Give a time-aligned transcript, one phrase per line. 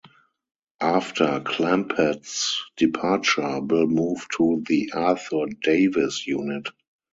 [0.81, 6.69] After Clampett's departure, Bill moved to the Arthur Davis unit.